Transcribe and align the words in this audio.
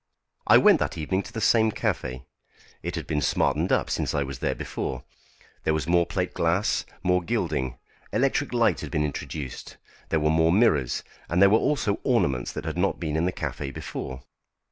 I 0.47 0.57
went 0.57 0.79
that 0.79 0.97
evening 0.97 1.21
to 1.21 1.31
the 1.31 1.39
same 1.39 1.71
café. 1.71 2.25
It 2.81 2.95
had 2.95 3.05
been 3.05 3.21
smartened 3.21 3.71
up 3.71 3.87
since 3.91 4.15
I 4.15 4.23
was 4.23 4.39
there 4.39 4.55
before. 4.55 5.03
There 5.63 5.75
was 5.75 5.85
more 5.85 6.07
plate 6.07 6.33
glass, 6.33 6.87
more 7.03 7.21
gilding; 7.21 7.77
electric 8.11 8.51
light 8.51 8.79
had 8.81 8.89
been 8.89 9.05
introduced, 9.05 9.77
there 10.09 10.19
were 10.19 10.31
more 10.31 10.51
mirrors, 10.51 11.03
and 11.29 11.39
there 11.39 11.51
were 11.51 11.59
also 11.59 11.99
ornaments 12.03 12.51
that 12.53 12.65
had 12.65 12.79
not 12.79 12.99
been 12.99 13.15
in 13.15 13.25
the 13.25 13.31
café 13.31 13.71
before. 13.71 14.23